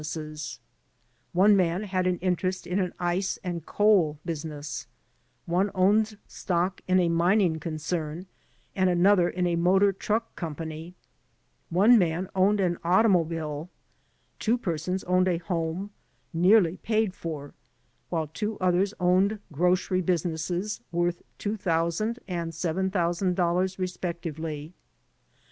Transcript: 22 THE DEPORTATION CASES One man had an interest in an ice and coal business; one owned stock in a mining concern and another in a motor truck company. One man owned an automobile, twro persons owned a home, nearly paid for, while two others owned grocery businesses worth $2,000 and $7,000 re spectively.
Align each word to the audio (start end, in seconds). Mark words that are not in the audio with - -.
22 0.01 0.01
THE 0.01 0.19
DEPORTATION 0.19 0.31
CASES 0.33 0.59
One 1.33 1.55
man 1.55 1.83
had 1.83 2.07
an 2.07 2.17
interest 2.21 2.65
in 2.65 2.79
an 2.79 2.91
ice 2.99 3.37
and 3.43 3.63
coal 3.67 4.17
business; 4.25 4.87
one 5.45 5.69
owned 5.75 6.17
stock 6.27 6.81
in 6.87 6.99
a 6.99 7.07
mining 7.07 7.59
concern 7.59 8.25
and 8.75 8.89
another 8.89 9.29
in 9.29 9.45
a 9.45 9.55
motor 9.55 9.93
truck 9.93 10.35
company. 10.35 10.95
One 11.69 11.99
man 11.99 12.29
owned 12.33 12.59
an 12.59 12.79
automobile, 12.83 13.69
twro 14.39 14.57
persons 14.59 15.03
owned 15.03 15.27
a 15.27 15.37
home, 15.37 15.91
nearly 16.33 16.77
paid 16.77 17.13
for, 17.13 17.53
while 18.09 18.25
two 18.25 18.57
others 18.57 18.95
owned 18.99 19.39
grocery 19.51 20.01
businesses 20.01 20.81
worth 20.91 21.21
$2,000 21.37 22.17
and 22.27 22.53
$7,000 22.53 23.77
re 23.77 23.85
spectively. 23.85 24.71